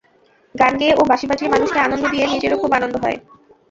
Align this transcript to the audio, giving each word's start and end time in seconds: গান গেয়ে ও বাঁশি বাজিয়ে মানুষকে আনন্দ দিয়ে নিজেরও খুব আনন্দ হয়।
গান 0.55 0.73
গেয়ে 0.79 0.93
ও 0.93 1.09
বাঁশি 1.09 1.25
বাজিয়ে 1.29 1.53
মানুষকে 1.53 1.79
আনন্দ 1.81 2.03
দিয়ে 2.13 2.25
নিজেরও 2.27 2.61
খুব 2.61 2.71
আনন্দ 2.77 2.95
হয়। 3.03 3.17